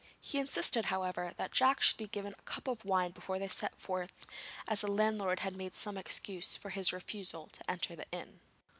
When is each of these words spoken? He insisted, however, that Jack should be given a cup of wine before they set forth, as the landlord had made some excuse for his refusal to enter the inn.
He 0.19 0.39
insisted, 0.39 0.85
however, 0.85 1.33
that 1.37 1.51
Jack 1.51 1.79
should 1.79 1.97
be 1.97 2.07
given 2.07 2.33
a 2.33 2.41
cup 2.41 2.67
of 2.67 2.83
wine 2.83 3.11
before 3.11 3.37
they 3.37 3.47
set 3.47 3.79
forth, 3.79 4.25
as 4.67 4.81
the 4.81 4.91
landlord 4.91 5.41
had 5.41 5.55
made 5.55 5.75
some 5.75 5.95
excuse 5.95 6.55
for 6.55 6.71
his 6.71 6.91
refusal 6.91 7.45
to 7.49 7.69
enter 7.69 7.95
the 7.95 8.07
inn. 8.11 8.39